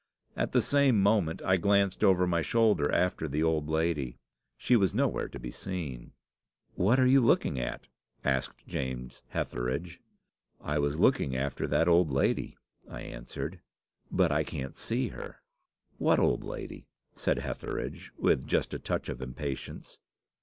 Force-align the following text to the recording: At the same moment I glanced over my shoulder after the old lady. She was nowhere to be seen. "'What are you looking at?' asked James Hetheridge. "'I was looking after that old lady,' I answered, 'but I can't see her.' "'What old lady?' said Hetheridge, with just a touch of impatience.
At 0.35 0.51
the 0.51 0.63
same 0.63 0.99
moment 0.99 1.43
I 1.45 1.57
glanced 1.57 2.03
over 2.03 2.25
my 2.25 2.41
shoulder 2.41 2.91
after 2.91 3.27
the 3.27 3.43
old 3.43 3.69
lady. 3.69 4.17
She 4.57 4.75
was 4.75 4.95
nowhere 4.95 5.29
to 5.29 5.37
be 5.39 5.51
seen. 5.51 6.13
"'What 6.73 6.99
are 6.99 7.05
you 7.05 7.21
looking 7.21 7.59
at?' 7.59 7.85
asked 8.23 8.65
James 8.65 9.21
Hetheridge. 9.29 10.01
"'I 10.59 10.79
was 10.79 10.99
looking 10.99 11.35
after 11.35 11.67
that 11.67 11.87
old 11.87 12.09
lady,' 12.09 12.57
I 12.89 13.01
answered, 13.03 13.61
'but 14.09 14.31
I 14.31 14.43
can't 14.43 14.75
see 14.75 15.09
her.' 15.09 15.35
"'What 15.99 16.17
old 16.17 16.43
lady?' 16.43 16.87
said 17.15 17.37
Hetheridge, 17.37 18.11
with 18.17 18.47
just 18.47 18.73
a 18.73 18.79
touch 18.79 19.07
of 19.07 19.21
impatience. 19.21 19.99